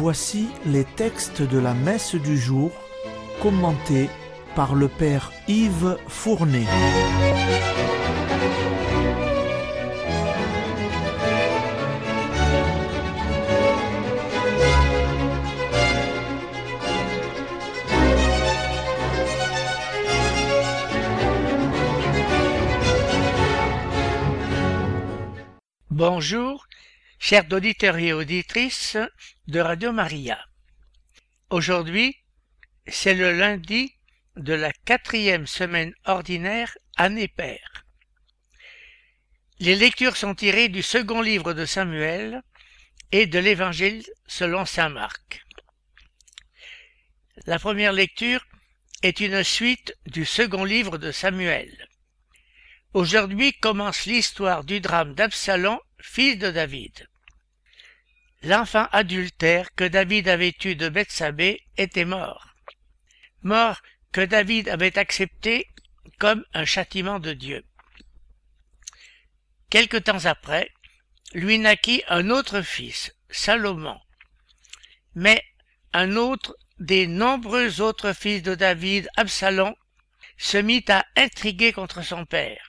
Voici 0.00 0.46
les 0.64 0.84
textes 0.84 1.42
de 1.42 1.58
la 1.58 1.74
messe 1.74 2.14
du 2.14 2.38
jour 2.38 2.70
commentés 3.42 4.08
par 4.54 4.76
le 4.76 4.86
Père 4.86 5.32
Yves 5.48 5.96
Fournet. 6.06 6.66
Bonjour, 25.90 26.67
chers 27.18 27.52
auditeurs 27.52 27.96
et 27.96 28.12
auditrices 28.12 28.96
de 29.48 29.60
Radio 29.60 29.92
Maria. 29.92 30.38
Aujourd'hui, 31.50 32.16
c'est 32.86 33.14
le 33.14 33.32
lundi 33.32 33.94
de 34.36 34.54
la 34.54 34.72
quatrième 34.72 35.46
semaine 35.46 35.92
ordinaire 36.04 36.76
année 36.96 37.28
paire. 37.28 37.84
Les 39.58 39.74
lectures 39.74 40.16
sont 40.16 40.34
tirées 40.34 40.68
du 40.68 40.82
second 40.82 41.20
livre 41.20 41.54
de 41.54 41.66
Samuel 41.66 42.42
et 43.10 43.26
de 43.26 43.38
l'Évangile 43.38 44.04
selon 44.26 44.64
saint 44.64 44.88
Marc. 44.88 45.44
La 47.46 47.58
première 47.58 47.92
lecture 47.92 48.46
est 49.02 49.20
une 49.20 49.42
suite 49.42 49.96
du 50.06 50.24
second 50.24 50.64
livre 50.64 50.98
de 50.98 51.10
Samuel. 51.10 51.88
Aujourd'hui 52.94 53.52
commence 53.54 54.06
l'histoire 54.06 54.64
du 54.64 54.80
drame 54.80 55.14
d'Absalom, 55.14 55.78
fils 56.00 56.38
de 56.38 56.50
David. 56.50 57.08
L'enfant 58.42 58.86
adultère 58.92 59.74
que 59.74 59.84
David 59.84 60.28
avait 60.28 60.54
eu 60.64 60.76
de 60.76 60.88
Bethsabée 60.88 61.60
était 61.76 62.04
mort. 62.04 62.54
Mort 63.42 63.80
que 64.12 64.20
David 64.20 64.68
avait 64.68 64.98
accepté 64.98 65.66
comme 66.18 66.44
un 66.54 66.64
châtiment 66.64 67.18
de 67.18 67.32
Dieu. 67.32 67.64
Quelque 69.70 69.96
temps 69.96 70.24
après, 70.24 70.70
lui 71.34 71.58
naquit 71.58 72.02
un 72.08 72.30
autre 72.30 72.62
fils, 72.62 73.14
Salomon. 73.28 74.00
Mais 75.14 75.42
un 75.92 76.16
autre 76.16 76.56
des 76.78 77.06
nombreux 77.06 77.80
autres 77.80 78.12
fils 78.12 78.42
de 78.42 78.54
David, 78.54 79.08
Absalom, 79.16 79.74
se 80.36 80.58
mit 80.58 80.84
à 80.88 81.04
intriguer 81.16 81.72
contre 81.72 82.02
son 82.02 82.24
père. 82.24 82.67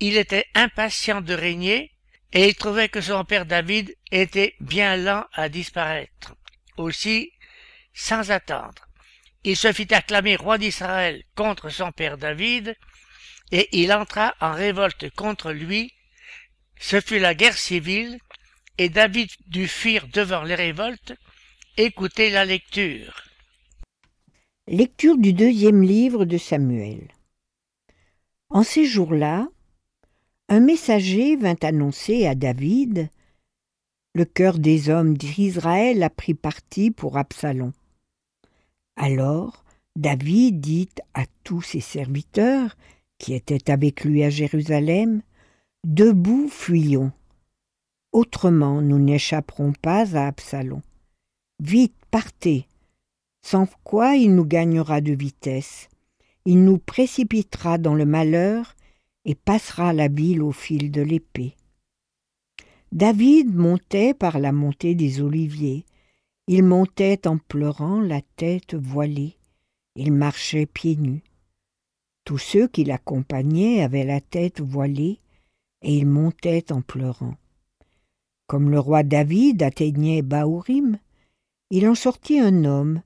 Il 0.00 0.16
était 0.16 0.46
impatient 0.54 1.20
de 1.20 1.34
régner 1.34 1.92
et 2.32 2.48
il 2.48 2.54
trouvait 2.54 2.88
que 2.88 3.00
son 3.00 3.24
père 3.24 3.46
David 3.46 3.94
était 4.12 4.54
bien 4.60 4.96
lent 4.96 5.24
à 5.32 5.48
disparaître. 5.48 6.34
Aussi, 6.76 7.32
sans 7.94 8.30
attendre, 8.30 8.86
il 9.44 9.56
se 9.56 9.72
fit 9.72 9.92
acclamer 9.92 10.36
roi 10.36 10.58
d'Israël 10.58 11.24
contre 11.34 11.70
son 11.70 11.90
père 11.90 12.18
David, 12.18 12.76
et 13.50 13.68
il 13.72 13.92
entra 13.92 14.34
en 14.40 14.52
révolte 14.52 15.10
contre 15.14 15.52
lui. 15.52 15.92
Ce 16.78 17.00
fut 17.00 17.18
la 17.18 17.34
guerre 17.34 17.56
civile, 17.56 18.18
et 18.76 18.88
David 18.88 19.30
dut 19.46 19.68
fuir 19.68 20.06
devant 20.08 20.42
les 20.42 20.54
révoltes. 20.54 21.14
Écoutez 21.76 22.30
la 22.30 22.44
lecture. 22.44 23.24
Lecture 24.66 25.16
du 25.16 25.32
deuxième 25.32 25.82
livre 25.82 26.24
de 26.24 26.36
Samuel. 26.36 27.08
En 28.50 28.62
ces 28.62 28.84
jours-là, 28.84 29.48
un 30.48 30.60
messager 30.60 31.36
vint 31.36 31.56
annoncer 31.62 32.26
à 32.26 32.34
David 32.34 33.10
Le 34.14 34.24
cœur 34.24 34.58
des 34.58 34.88
hommes 34.88 35.16
d'Israël 35.16 36.02
a 36.02 36.10
pris 36.10 36.34
parti 36.34 36.90
pour 36.90 37.18
Absalom. 37.18 37.72
Alors 38.96 39.64
David 39.96 40.60
dit 40.60 40.88
à 41.14 41.24
tous 41.44 41.60
ses 41.62 41.80
serviteurs 41.80 42.76
qui 43.18 43.34
étaient 43.34 43.70
avec 43.70 44.04
lui 44.04 44.24
à 44.24 44.30
Jérusalem 44.30 45.22
Debout, 45.84 46.48
fuyons. 46.48 47.12
Autrement, 48.12 48.80
nous 48.80 48.98
n'échapperons 48.98 49.72
pas 49.80 50.16
à 50.16 50.26
Absalom. 50.26 50.82
Vite, 51.60 51.94
partez. 52.10 52.66
Sans 53.42 53.66
quoi 53.84 54.16
il 54.16 54.34
nous 54.34 54.44
gagnera 54.44 55.00
de 55.00 55.12
vitesse. 55.12 55.88
Il 56.44 56.64
nous 56.64 56.78
précipitera 56.78 57.78
dans 57.78 57.94
le 57.94 58.06
malheur 58.06 58.74
et 59.24 59.34
passera 59.34 59.92
la 59.92 60.08
ville 60.08 60.42
au 60.42 60.52
fil 60.52 60.90
de 60.90 61.02
l'épée. 61.02 61.56
David 62.92 63.54
montait 63.54 64.14
par 64.14 64.38
la 64.38 64.52
montée 64.52 64.94
des 64.94 65.20
oliviers. 65.20 65.84
Il 66.46 66.62
montait 66.62 67.26
en 67.28 67.36
pleurant 67.36 68.00
la 68.00 68.22
tête 68.36 68.74
voilée. 68.74 69.36
Il 69.94 70.12
marchait 70.12 70.64
pieds 70.64 70.96
nus. 70.96 71.22
Tous 72.24 72.38
ceux 72.38 72.68
qui 72.68 72.84
l'accompagnaient 72.84 73.82
avaient 73.82 74.04
la 74.04 74.20
tête 74.20 74.60
voilée 74.60 75.20
et 75.82 75.96
ils 75.96 76.06
montaient 76.06 76.72
en 76.72 76.80
pleurant. 76.80 77.36
Comme 78.46 78.70
le 78.70 78.80
roi 78.80 79.02
David 79.02 79.62
atteignait 79.62 80.22
Baourim, 80.22 80.98
il 81.70 81.86
en 81.86 81.94
sortit 81.94 82.38
un 82.38 82.64
homme 82.64 83.02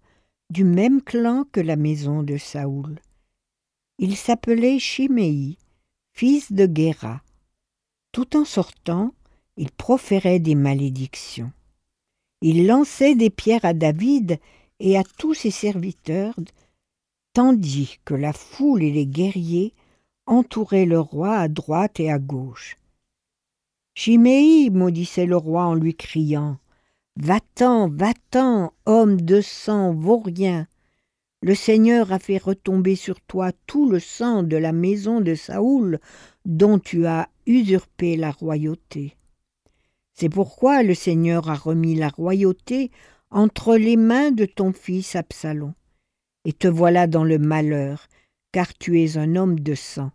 du 0.50 0.64
même 0.64 1.02
clan 1.02 1.44
que 1.50 1.60
la 1.60 1.76
maison 1.76 2.22
de 2.22 2.36
Saoul. 2.36 3.00
Il 3.98 4.16
s'appelait 4.16 4.78
Chiméi, 4.78 5.58
fils 6.12 6.52
de 6.52 6.66
Guéra. 6.66 7.22
Tout 8.12 8.36
en 8.36 8.44
sortant, 8.44 9.14
il 9.56 9.70
proférait 9.70 10.38
des 10.38 10.54
malédictions. 10.54 11.52
Il 12.40 12.66
lançait 12.66 13.14
des 13.14 13.30
pierres 13.30 13.64
à 13.64 13.72
David 13.72 14.38
et 14.80 14.98
à 14.98 15.04
tous 15.04 15.34
ses 15.34 15.50
serviteurs, 15.50 16.34
tandis 17.32 17.98
que 18.04 18.14
la 18.14 18.32
foule 18.32 18.82
et 18.82 18.90
les 18.90 19.06
guerriers 19.06 19.74
entouraient 20.26 20.86
le 20.86 21.00
roi 21.00 21.36
à 21.36 21.48
droite 21.48 22.00
et 22.00 22.10
à 22.10 22.18
gauche. 22.18 22.76
Chiméi, 23.94 24.70
maudissait 24.70 25.26
le 25.26 25.36
roi 25.36 25.64
en 25.64 25.74
lui 25.74 25.94
criant 25.94 26.58
Va-t'en, 27.16 27.88
va-t'en, 27.90 28.72
homme 28.86 29.20
de 29.20 29.42
sang, 29.42 29.92
vaurien 29.92 30.66
le 31.42 31.56
Seigneur 31.56 32.12
a 32.12 32.20
fait 32.20 32.38
retomber 32.38 32.94
sur 32.94 33.20
toi 33.20 33.50
tout 33.66 33.90
le 33.90 33.98
sang 33.98 34.44
de 34.44 34.56
la 34.56 34.72
maison 34.72 35.20
de 35.20 35.34
Saoul, 35.34 35.98
dont 36.44 36.78
tu 36.78 37.04
as 37.06 37.28
usurpé 37.46 38.16
la 38.16 38.30
royauté. 38.30 39.16
C'est 40.14 40.28
pourquoi 40.28 40.84
le 40.84 40.94
Seigneur 40.94 41.50
a 41.50 41.56
remis 41.56 41.96
la 41.96 42.10
royauté 42.10 42.92
entre 43.30 43.76
les 43.76 43.96
mains 43.96 44.30
de 44.30 44.44
ton 44.44 44.72
fils 44.72 45.16
Absalom. 45.16 45.74
Et 46.44 46.52
te 46.52 46.68
voilà 46.68 47.08
dans 47.08 47.24
le 47.24 47.38
malheur, 47.38 48.06
car 48.52 48.72
tu 48.74 49.00
es 49.00 49.16
un 49.16 49.34
homme 49.34 49.58
de 49.58 49.74
sang. 49.74 50.12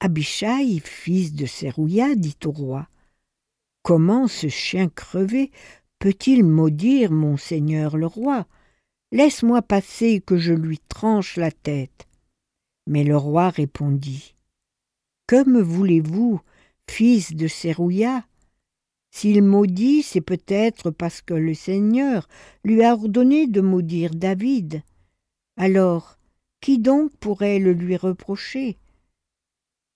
Abishai, 0.00 0.80
fils 0.80 1.34
de 1.34 1.46
Sérouia, 1.46 2.16
dit 2.16 2.36
au 2.44 2.50
roi 2.50 2.88
Comment 3.82 4.26
ce 4.26 4.48
chien 4.48 4.88
crevé 4.88 5.52
peut-il 6.00 6.42
maudire 6.42 7.12
mon 7.12 7.36
seigneur 7.36 7.96
le 7.96 8.06
roi? 8.06 8.46
Laisse-moi 9.14 9.62
passer 9.62 10.20
que 10.20 10.36
je 10.36 10.52
lui 10.52 10.80
tranche 10.88 11.36
la 11.36 11.52
tête. 11.52 12.08
Mais 12.88 13.04
le 13.04 13.16
roi 13.16 13.48
répondit. 13.48 14.34
Que 15.28 15.48
me 15.48 15.62
voulez-vous, 15.62 16.40
fils 16.90 17.32
de 17.32 17.46
Sérouilla 17.46 18.26
S'il 19.12 19.40
maudit, 19.44 20.02
c'est 20.02 20.20
peut-être 20.20 20.90
parce 20.90 21.22
que 21.22 21.32
le 21.32 21.54
Seigneur 21.54 22.26
lui 22.64 22.82
a 22.82 22.92
ordonné 22.92 23.46
de 23.46 23.60
maudire 23.60 24.16
David. 24.16 24.82
Alors, 25.56 26.18
qui 26.60 26.80
donc 26.80 27.16
pourrait 27.18 27.60
le 27.60 27.72
lui 27.72 27.96
reprocher? 27.96 28.78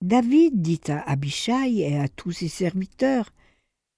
David 0.00 0.62
dit 0.62 0.82
à 0.86 1.00
Abishai 1.10 1.78
et 1.78 1.98
à 1.98 2.06
tous 2.06 2.30
ses 2.30 2.46
serviteurs 2.46 3.32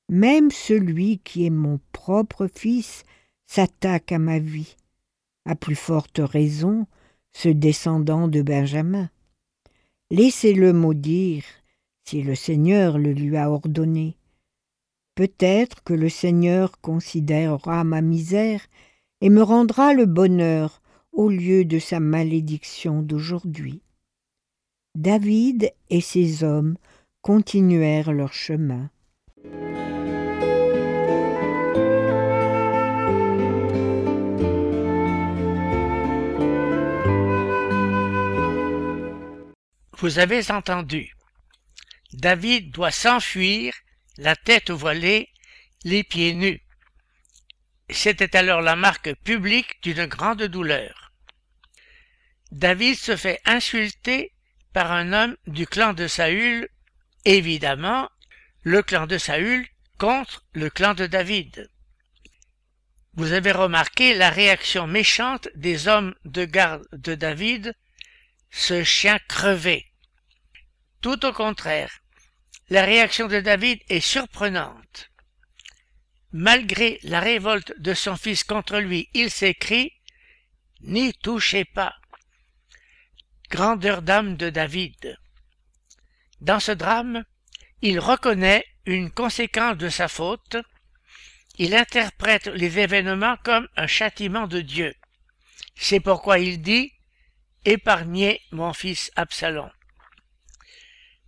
Même 0.09 0.51
celui 0.51 1.19
qui 1.19 1.45
est 1.45 1.51
mon 1.51 1.79
propre 1.93 2.47
fils 2.47 3.05
s'attaque 3.45 4.13
à 4.13 4.19
ma 4.19 4.39
vie 4.39 4.77
à 5.45 5.55
plus 5.55 5.75
forte 5.75 6.21
raison 6.23 6.87
ce 7.33 7.49
descendant 7.49 8.29
de 8.29 8.43
Benjamin. 8.43 9.11
Laissez-le 10.11 10.73
maudire, 10.73 11.45
si 12.05 12.23
le 12.23 12.35
Seigneur 12.35 12.99
le 12.99 13.13
lui 13.13 13.37
a 13.37 13.51
ordonné. 13.51 14.17
Peut-être 15.15 15.83
que 15.85 15.93
le 15.93 16.09
Seigneur 16.09 16.81
considérera 16.81 17.85
ma 17.85 18.01
misère 18.01 18.63
et 19.21 19.31
me 19.31 19.43
rendra 19.43 19.93
le 19.93 20.07
bonheur 20.07 20.83
au 21.13 21.29
lieu 21.29 21.65
de 21.65 21.79
sa 21.79 22.01
malédiction 22.01 23.03
d'aujourd'hui. 23.03 23.83
David 24.95 25.73
et 25.91 26.01
ses 26.01 26.43
hommes 26.43 26.77
continuèrent 27.23 28.13
leur 28.13 28.33
chemin. 28.33 28.91
Vous 40.01 40.19
avez 40.19 40.51
entendu. 40.51 41.15
David 42.15 42.71
doit 42.71 42.91
s'enfuir, 42.91 43.75
la 44.17 44.35
tête 44.35 44.71
voilée, 44.71 45.29
les 45.85 46.03
pieds 46.05 46.33
nus. 46.33 46.63
C'était 47.91 48.35
alors 48.35 48.63
la 48.63 48.77
marque 48.77 49.15
publique 49.17 49.83
d'une 49.83 50.07
grande 50.07 50.45
douleur. 50.45 51.13
David 52.51 52.97
se 52.97 53.15
fait 53.15 53.43
insulter 53.45 54.33
par 54.73 54.91
un 54.91 55.13
homme 55.13 55.37
du 55.47 55.67
clan 55.67 55.93
de 55.93 56.07
Saül, 56.07 56.67
évidemment, 57.27 58.09
le 58.63 58.83
clan 58.83 59.07
de 59.07 59.19
Saül 59.19 59.69
contre 59.99 60.47
le 60.55 60.71
clan 60.71 60.95
de 60.95 61.07
David. 61.07 61.71
Vous 63.13 63.33
avez 63.33 63.53
remarqué 63.53 64.15
la 64.15 64.31
réaction 64.31 64.87
méchante 64.87 65.49
des 65.57 65.89
hommes 65.89 66.15
de 66.25 66.47
garde 66.47 66.87
de 66.93 67.15
David, 67.15 67.75
ce 68.51 68.83
chien 68.83 69.19
crevé. 69.29 69.90
Tout 71.01 71.25
au 71.25 71.33
contraire, 71.33 71.91
la 72.69 72.85
réaction 72.85 73.27
de 73.27 73.41
David 73.41 73.81
est 73.89 74.01
surprenante. 74.01 75.11
Malgré 76.33 77.01
la 77.03 77.21
révolte 77.21 77.73
de 77.79 77.95
son 77.95 78.17
fils 78.17 78.45
contre 78.45 78.79
lui, 78.79 79.09
il 79.15 79.31
s'écrie 79.31 79.93
N'y 80.83 81.13
touchez 81.13 81.65
pas. 81.65 81.95
Grandeur 83.51 84.03
d'âme 84.03 84.37
de 84.37 84.49
David. 84.51 85.19
Dans 86.41 86.61
ce 86.61 86.73
drame, 86.73 87.25
il 87.83 87.99
reconnaît 87.99 88.65
une 88.87 89.11
conséquence 89.11 89.77
de 89.77 89.89
sa 89.89 90.09
faute, 90.09 90.57
il 91.59 91.75
interprète 91.75 92.47
les 92.47 92.79
événements 92.79 93.37
comme 93.45 93.69
un 93.77 93.87
châtiment 93.87 94.47
de 94.47 94.61
Dieu. 94.61 94.95
C'est 95.77 96.01
pourquoi 96.01 96.39
il 96.39 96.63
dit 96.63 96.93
Épargnez 97.65 98.41
mon 98.53 98.73
fils 98.73 99.11
Absalom. 99.17 99.71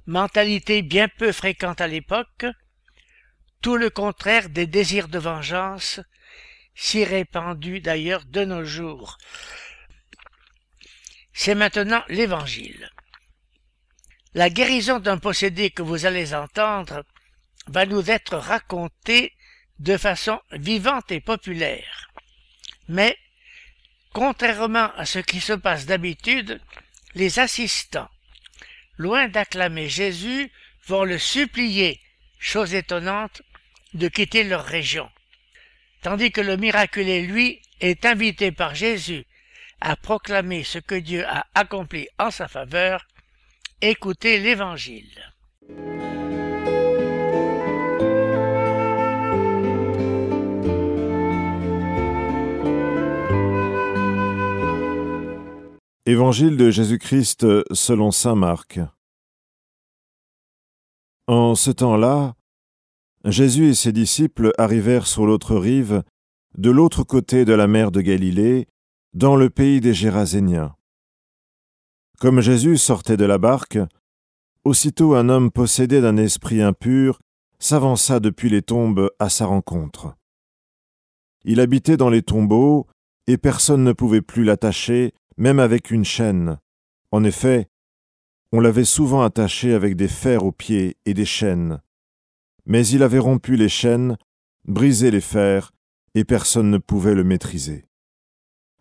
Mentalité 0.07 0.83
bien 0.83 1.09
peu 1.09 1.33
fréquente 1.33 1.81
à 1.81 1.87
l'époque, 1.87 2.47
tout 3.61 3.77
le 3.77 3.91
contraire 3.91 4.49
des 4.49 4.67
désirs 4.67 5.09
de 5.09 5.19
vengeance, 5.19 6.01
si 6.75 7.05
répandus 7.05 7.81
d'ailleurs 7.81 8.25
de 8.25 8.45
nos 8.45 8.65
jours. 8.65 9.19
C'est 11.33 11.55
maintenant 11.55 12.03
l'Évangile. 12.09 12.91
La 14.35 14.51
guérison 14.51 14.99
d'un 14.99 15.19
possédé 15.19 15.71
que 15.71 15.83
vous 15.83 16.07
allez 16.07 16.35
entendre 16.35 17.05
va 17.67 17.87
nous 17.87 18.11
être 18.11 18.37
racontée 18.37 19.33
de 19.79 19.97
façon 19.97 20.41
vivante 20.53 21.11
et 21.13 21.21
populaire. 21.21 22.09
Mais, 22.89 23.17
contrairement 24.13 24.93
à 24.97 25.07
ce 25.07 25.19
qui 25.19 25.41
se 25.41 25.53
passe 25.53 25.87
d'habitude, 25.87 26.61
les 27.15 27.39
assistants, 27.39 28.09
loin 29.03 29.29
d'acclamer 29.29 29.89
Jésus, 29.89 30.51
vont 30.87 31.05
le 31.05 31.19
supplier, 31.19 32.01
chose 32.39 32.75
étonnante, 32.75 33.43
de 33.95 34.09
quitter 34.09 34.45
leur 34.45 34.65
région. 34.65 35.11
Tandis 36.03 36.33
que 36.33 36.41
le 36.41 36.57
miraculé, 36.57 37.23
lui, 37.23 37.61
est 37.81 38.05
invité 38.07 38.53
par 38.53 38.75
Jésus 38.75 39.25
à 39.81 39.97
proclamer 39.97 40.63
ce 40.63 40.79
que 40.79 40.95
Dieu 40.95 41.27
a 41.27 41.45
accompli 41.55 42.09
en 42.19 42.31
sa 42.31 42.47
faveur, 42.47 43.07
écoutez 43.81 44.39
l'Évangile. 44.39 45.33
Évangile 56.05 56.57
de 56.57 56.69
Jésus-Christ 56.69 57.47
selon 57.73 58.11
Saint 58.11 58.35
Marc. 58.35 58.81
En 61.29 61.55
ce 61.55 61.71
temps-là, 61.71 62.35
Jésus 63.25 63.69
et 63.69 63.75
ses 63.77 63.93
disciples 63.93 64.51
arrivèrent 64.59 65.07
sur 65.07 65.27
l'autre 65.27 65.55
rive, 65.55 66.03
de 66.59 66.71
l'autre 66.71 67.05
côté 67.05 67.45
de 67.45 67.53
la 67.53 67.69
mer 67.69 67.93
de 67.93 68.01
Galilée, 68.01 68.67
dans 69.15 69.37
le 69.37 69.49
pays 69.49 69.81
des 69.81 69.95
Géraséniens. 69.95 70.75
Comme 72.19 72.41
Jésus 72.41 72.79
sortait 72.79 73.17
de 73.17 73.25
la 73.25 73.39
barque, 73.39 73.79
aussitôt 74.65 75.15
un 75.15 75.29
homme 75.29 75.53
possédé 75.53 76.01
d'un 76.01 76.17
esprit 76.17 76.63
impur 76.63 77.21
s'avança 77.61 78.19
depuis 78.19 78.51
les 78.51 78.63
tombes 78.63 79.09
à 79.21 79.29
sa 79.29 79.47
rencontre. 79.47 80.17
Il 81.45 81.61
habitait 81.61 81.97
dans 81.97 82.11
les 82.11 82.23
tombeaux, 82.23 82.89
et 83.29 83.39
personne 83.39 83.85
ne 83.85 83.93
pouvait 83.93 84.21
plus 84.21 84.43
l'attacher, 84.43 85.15
même 85.37 85.59
avec 85.59 85.91
une 85.91 86.05
chaîne. 86.05 86.59
En 87.11 87.25
effet, 87.25 87.69
on 88.53 88.61
l'avait 88.61 88.85
souvent 88.85 89.23
attaché 89.23 89.73
avec 89.73 89.97
des 89.97 90.09
fers 90.09 90.45
aux 90.45 90.53
pieds 90.53 90.97
et 91.07 91.15
des 91.15 91.25
chaînes. 91.25 91.81
Mais 92.67 92.87
il 92.87 93.03
avait 93.03 93.19
rompu 93.19 93.57
les 93.57 93.69
chaînes, 93.69 94.17
brisé 94.67 95.11
les 95.11 95.21
fers, 95.21 95.73
et 96.15 96.25
personne 96.25 96.71
ne 96.71 96.79
pouvait 96.79 97.15
le 97.15 97.25
maîtriser. 97.25 97.87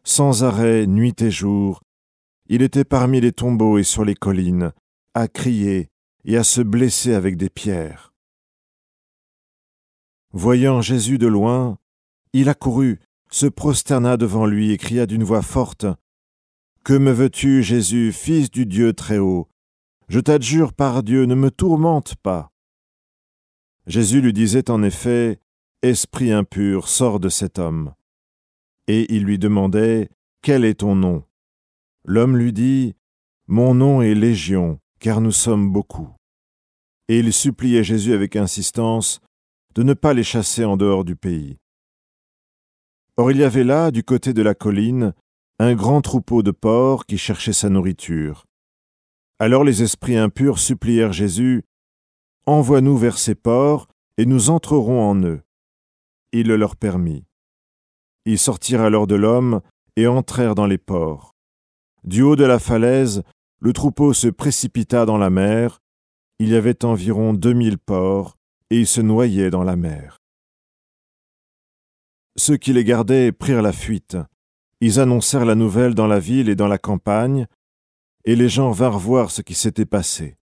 Sans 0.03 0.44
arrêt, 0.44 0.88
nuit 0.88 1.21
et 1.21 1.31
jour, 1.31 1.81
il 2.48 2.62
était 2.62 2.83
parmi 2.83 3.21
les 3.21 3.31
tombeaux 3.31 3.77
et 3.77 3.83
sur 3.83 4.03
les 4.03 4.15
collines, 4.15 4.74
à 5.13 5.27
crier 5.27 5.89
et 6.25 6.38
à 6.38 6.44
se 6.44 6.62
blesser 6.62 7.13
avec 7.13 7.38
des 7.38 7.50
pierres. 7.50 8.13
Voyant 10.33 10.81
Jésus 10.81 11.18
de 11.18 11.27
loin, 11.27 11.77
il 12.33 12.50
accourut, 12.50 13.00
se 13.30 13.45
prosterna 13.45 14.18
devant 14.18 14.45
lui 14.45 14.71
et 14.71 14.77
cria 14.77 15.06
d'une 15.06 15.24
voix 15.24 15.42
forte 15.42 15.86
que 16.83 16.94
me 16.94 17.12
veux-tu, 17.12 17.62
Jésus, 17.62 18.12
fils 18.12 18.50
du 18.50 18.66
Dieu 18.66 18.94
Très-Haut? 18.94 19.48
Je 20.07 20.19
t'adjure 20.19 20.74
par 20.74 21.04
Dieu, 21.04 21.25
ne 21.25 21.36
me 21.36 21.51
tourmente 21.51 22.16
pas. 22.16 22.51
Jésus 23.88 24.22
lui 24.22 24.33
disait 24.33 24.69
en 24.69 24.83
effet, 24.83 25.39
Esprit 25.83 26.31
impur, 26.31 26.88
sors 26.88 27.19
de 27.19 27.30
cet 27.30 27.60
homme. 27.60 27.94
Et 28.88 29.13
il 29.13 29.24
lui 29.24 29.39
demandait, 29.39 30.10
Quel 30.42 30.66
est 30.66 30.81
ton 30.81 30.95
nom? 30.95 31.24
L'homme 32.04 32.38
lui 32.38 32.54
dit, 32.54 32.95
Mon 33.48 33.74
nom 33.74 34.01
est 34.01 34.16
Légion, 34.16 34.80
car 35.00 35.22
nous 35.22 35.31
sommes 35.31 35.72
beaucoup. 35.72 36.10
Et 37.07 37.19
il 37.19 37.31
suppliait 37.34 37.84
Jésus 37.84 38.13
avec 38.13 38.36
insistance 38.36 39.19
de 39.75 39.84
ne 39.84 39.94
pas 39.94 40.13
les 40.13 40.24
chasser 40.24 40.66
en 40.66 40.77
dehors 40.77 41.06
du 41.06 41.16
pays. 41.16 41.57
Or 43.18 43.31
il 43.31 43.38
y 43.38 43.44
avait 43.44 43.63
là, 43.63 43.92
du 43.92 44.04
côté 44.04 44.34
de 44.34 44.42
la 44.42 44.56
colline, 44.56 45.13
un 45.62 45.75
grand 45.75 46.02
troupeau 46.02 46.42
de 46.42 46.50
porcs 46.50 47.06
qui 47.06 47.19
cherchait 47.19 47.54
sa 47.54 47.69
nourriture. 47.69 48.48
Alors 49.38 49.63
les 49.63 49.84
esprits 49.84 50.18
impurs 50.18 50.58
supplièrent 50.58 51.13
Jésus, 51.13 51.65
Envoie-nous 52.48 52.98
vers 52.98 53.20
ces 53.20 53.36
porcs, 53.36 53.88
et 54.18 54.25
nous 54.25 54.50
entrerons 54.50 55.08
en 55.08 55.24
eux. 55.24 55.41
Il 56.32 56.48
le 56.48 56.56
leur 56.56 56.75
permit. 56.75 57.25
Ils 58.25 58.39
sortirent 58.39 58.82
alors 58.82 59.06
de 59.06 59.13
l'homme 59.13 59.62
et 59.96 60.08
entrèrent 60.08 60.56
dans 60.56 60.65
les 60.65 60.80
porcs. 60.80 61.36
Du 62.03 62.24
haut 62.24 62.36
de 62.36 62.44
la 62.44 62.58
falaise, 62.58 63.22
le 63.60 63.72
troupeau 63.72 64.13
se 64.13 64.30
précipita 64.30 65.06
dans 65.06 65.20
la 65.20 65.30
mer. 65.30 65.77
Il 66.39 66.50
y 66.50 66.56
avait 66.56 66.84
environ 66.84 67.36
deux 67.36 67.53
mille 67.53 67.77
porcs, 67.77 68.36
et 68.72 68.80
ils 68.80 68.88
se 68.88 69.01
noyaient 69.01 69.51
dans 69.51 69.63
la 69.63 69.75
mer. 69.75 70.18
Ceux 72.36 72.58
qui 72.58 72.74
les 72.74 72.84
gardaient 72.84 73.32
prirent 73.32 73.62
la 73.62 73.74
fuite. 73.74 74.18
Ils 74.81 75.00
annoncèrent 75.00 75.45
la 75.45 75.53
nouvelle 75.53 75.93
dans 75.93 76.07
la 76.07 76.19
ville 76.19 76.50
et 76.50 76.55
dans 76.55 76.67
la 76.67 76.79
campagne, 76.79 77.45
et 78.25 78.35
les 78.35 78.50
gens 78.50 78.71
vinrent 78.71 79.00
voir 79.00 79.29
ce 79.29 79.43
qui 79.43 79.53
s'était 79.53 79.85
passé. 79.85 80.38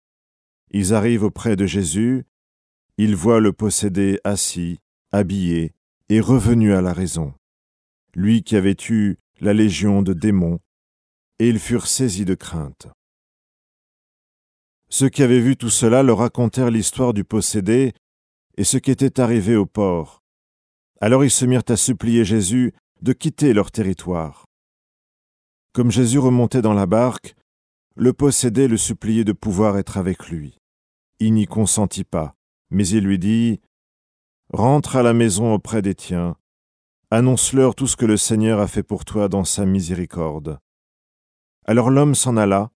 Ils 0.70 0.94
arrivent 0.94 1.24
auprès 1.24 1.56
de 1.56 1.66
Jésus, 1.66 2.24
ils 2.98 3.16
voient 3.16 3.40
le 3.40 3.52
possédé 3.52 4.20
assis, 4.22 4.78
habillé 5.10 5.74
et 6.08 6.20
revenu 6.20 6.72
à 6.72 6.80
la 6.80 6.92
raison, 6.92 7.34
lui 8.14 8.44
qui 8.44 8.54
avait 8.54 8.76
eu 8.88 9.16
la 9.40 9.52
légion 9.52 10.02
de 10.02 10.12
démons, 10.12 10.60
et 11.40 11.48
ils 11.48 11.58
furent 11.58 11.86
saisis 11.86 12.24
de 12.24 12.34
crainte. 12.34 12.86
Ceux 14.88 15.08
qui 15.08 15.22
avaient 15.22 15.40
vu 15.40 15.56
tout 15.56 15.70
cela 15.70 16.02
leur 16.02 16.18
racontèrent 16.18 16.70
l'histoire 16.70 17.12
du 17.12 17.24
possédé 17.24 17.92
et 18.56 18.64
ce 18.64 18.78
qui 18.78 18.90
était 18.90 19.20
arrivé 19.20 19.56
au 19.56 19.66
port. 19.66 20.22
Alors 21.00 21.24
ils 21.24 21.30
se 21.30 21.44
mirent 21.44 21.62
à 21.68 21.76
supplier 21.76 22.24
Jésus 22.24 22.72
de 23.02 23.12
quitter 23.12 23.52
leur 23.52 23.70
territoire. 23.70 24.46
Comme 25.72 25.90
Jésus 25.90 26.18
remontait 26.18 26.62
dans 26.62 26.74
la 26.74 26.86
barque, 26.86 27.34
le 27.94 28.12
possédé 28.12 28.68
le 28.68 28.76
suppliait 28.76 29.24
de 29.24 29.32
pouvoir 29.32 29.78
être 29.78 29.96
avec 29.96 30.28
lui. 30.28 30.58
Il 31.20 31.34
n'y 31.34 31.46
consentit 31.46 32.04
pas, 32.04 32.34
mais 32.70 32.86
il 32.86 33.04
lui 33.04 33.18
dit 33.18 33.60
Rentre 34.52 34.96
à 34.96 35.02
la 35.02 35.12
maison 35.12 35.52
auprès 35.52 35.82
des 35.82 35.94
tiens, 35.94 36.36
annonce-leur 37.10 37.74
tout 37.74 37.86
ce 37.86 37.96
que 37.96 38.06
le 38.06 38.16
Seigneur 38.16 38.60
a 38.60 38.68
fait 38.68 38.82
pour 38.82 39.04
toi 39.04 39.28
dans 39.28 39.44
sa 39.44 39.66
miséricorde. 39.66 40.58
Alors 41.64 41.90
l'homme 41.90 42.14
s'en 42.14 42.36
alla, 42.36 42.70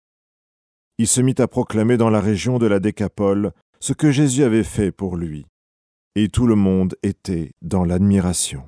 il 0.98 1.06
se 1.06 1.20
mit 1.20 1.34
à 1.38 1.48
proclamer 1.48 1.96
dans 1.96 2.10
la 2.10 2.20
région 2.20 2.58
de 2.58 2.66
la 2.66 2.78
Décapole 2.78 3.52
ce 3.80 3.92
que 3.92 4.10
Jésus 4.10 4.44
avait 4.44 4.64
fait 4.64 4.92
pour 4.92 5.16
lui, 5.16 5.46
et 6.14 6.28
tout 6.28 6.46
le 6.46 6.54
monde 6.54 6.94
était 7.02 7.52
dans 7.62 7.84
l'admiration. 7.84 8.64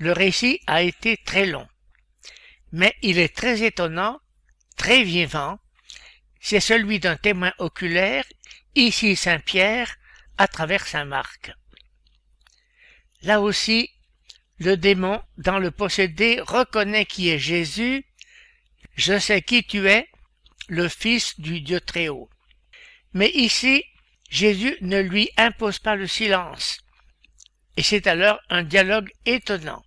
Le 0.00 0.12
récit 0.12 0.62
a 0.66 0.80
été 0.80 1.18
très 1.18 1.44
long, 1.44 1.68
mais 2.72 2.96
il 3.02 3.18
est 3.18 3.36
très 3.36 3.62
étonnant, 3.64 4.18
très 4.78 5.02
vivant, 5.02 5.58
c'est 6.40 6.58
celui 6.58 7.00
d'un 7.00 7.16
témoin 7.16 7.52
oculaire, 7.58 8.24
ici 8.74 9.14
Saint 9.14 9.40
Pierre, 9.40 9.94
à 10.38 10.48
travers 10.48 10.86
Saint 10.86 11.04
Marc. 11.04 11.52
Là 13.20 13.42
aussi, 13.42 13.90
le 14.58 14.78
démon, 14.78 15.20
dans 15.36 15.58
le 15.58 15.70
possédé, 15.70 16.40
reconnaît 16.40 17.04
qui 17.04 17.28
est 17.28 17.38
Jésus. 17.38 18.06
Je 18.94 19.18
sais 19.18 19.42
qui 19.42 19.64
tu 19.64 19.86
es, 19.86 20.08
le 20.68 20.88
Fils 20.88 21.38
du 21.38 21.60
Dieu 21.60 21.78
très 21.78 22.08
haut. 22.08 22.30
Mais 23.12 23.28
ici, 23.32 23.84
Jésus 24.30 24.78
ne 24.80 24.98
lui 24.98 25.28
impose 25.36 25.78
pas 25.78 25.94
le 25.94 26.06
silence. 26.06 26.78
Et 27.76 27.82
c'est 27.82 28.06
alors 28.06 28.40
un 28.48 28.62
dialogue 28.62 29.10
étonnant. 29.26 29.84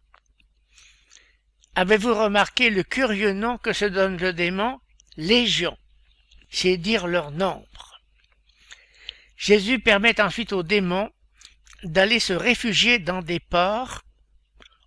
Avez-vous 1.75 2.13
remarqué 2.13 2.69
le 2.69 2.83
curieux 2.83 3.33
nom 3.33 3.57
que 3.57 3.73
se 3.73 3.85
donne 3.85 4.17
le 4.17 4.31
démon? 4.31 4.79
Légion. 5.17 5.75
C'est 6.51 6.77
dire 6.77 7.07
leur 7.07 7.31
nombre. 7.31 7.99
Jésus 9.37 9.79
permet 9.79 10.21
ensuite 10.21 10.53
aux 10.53 10.61
démons 10.61 11.11
d'aller 11.83 12.19
se 12.19 12.33
réfugier 12.33 12.99
dans 12.99 13.21
des 13.21 13.39
ports. 13.39 14.03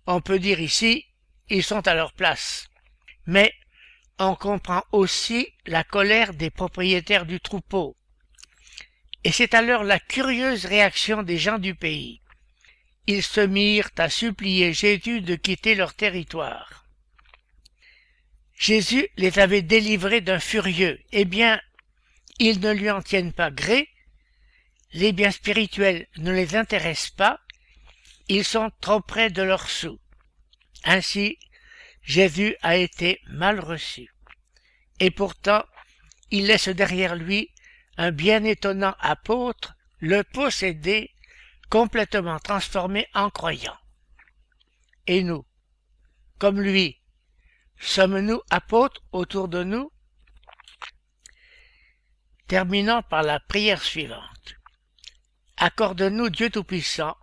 On 0.05 0.21
peut 0.21 0.39
dire 0.39 0.61
ici, 0.61 1.05
ils 1.49 1.63
sont 1.63 1.85
à 1.87 1.93
leur 1.93 2.13
place. 2.13 2.67
Mais 3.25 3.53
on 4.17 4.35
comprend 4.35 4.83
aussi 4.93 5.47
la 5.65 5.83
colère 5.83 6.33
des 6.33 6.49
propriétaires 6.49 7.25
du 7.25 7.41
troupeau. 7.41 7.97
Et 9.25 9.31
c'est 9.33 9.53
alors 9.53 9.83
la 9.83 9.99
curieuse 9.99 10.65
réaction 10.65 11.21
des 11.21 11.37
gens 11.37 11.59
du 11.59 11.75
pays. 11.75 12.21
Ils 13.07 13.23
se 13.23 13.41
mirent 13.41 13.89
à 13.97 14.09
supplier 14.09 14.73
Jésus 14.73 15.21
de 15.21 15.35
quitter 15.35 15.75
leur 15.75 15.93
territoire. 15.93 16.85
Jésus 18.53 19.07
les 19.17 19.39
avait 19.39 19.61
délivrés 19.61 20.21
d'un 20.21 20.39
furieux. 20.39 20.99
Eh 21.11 21.25
bien, 21.25 21.61
ils 22.39 22.59
ne 22.59 22.71
lui 22.71 22.89
en 22.89 23.01
tiennent 23.01 23.33
pas 23.33 23.51
gré, 23.51 23.89
les 24.93 25.11
biens 25.11 25.31
spirituels 25.31 26.07
ne 26.17 26.31
les 26.31 26.55
intéressent 26.55 27.11
pas, 27.11 27.39
ils 28.27 28.43
sont 28.43 28.71
trop 28.81 28.99
près 28.99 29.29
de 29.29 29.41
leur 29.41 29.69
sous. 29.69 29.99
Ainsi, 30.83 31.37
Jésus 32.03 32.55
a 32.61 32.77
été 32.77 33.21
mal 33.27 33.59
reçu. 33.59 34.09
Et 34.99 35.11
pourtant, 35.11 35.63
il 36.31 36.47
laisse 36.47 36.69
derrière 36.69 37.15
lui 37.15 37.51
un 37.97 38.11
bien 38.11 38.43
étonnant 38.43 38.95
apôtre, 38.99 39.75
le 39.99 40.23
possédé, 40.23 41.11
complètement 41.69 42.39
transformé 42.39 43.07
en 43.13 43.29
croyant. 43.29 43.77
Et 45.05 45.23
nous, 45.23 45.45
comme 46.39 46.61
lui, 46.61 47.01
sommes-nous 47.79 48.41
apôtres 48.49 49.01
autour 49.11 49.47
de 49.47 49.63
nous? 49.63 49.91
Terminons 52.47 53.01
par 53.03 53.23
la 53.23 53.39
prière 53.39 53.81
suivante. 53.81 54.55
Accorde-nous, 55.57 56.29
Dieu 56.29 56.49
Tout-Puissant, 56.49 57.17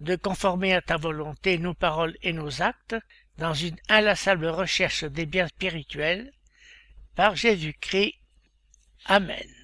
de 0.00 0.16
conformer 0.16 0.74
à 0.74 0.82
ta 0.82 0.96
volonté 0.96 1.58
nos 1.58 1.74
paroles 1.74 2.16
et 2.22 2.32
nos 2.32 2.62
actes 2.62 2.96
dans 3.38 3.54
une 3.54 3.76
inlassable 3.88 4.46
recherche 4.46 5.04
des 5.04 5.26
biens 5.26 5.48
spirituels, 5.48 6.32
par 7.14 7.36
Jésus-Christ. 7.36 8.14
Amen. 9.06 9.63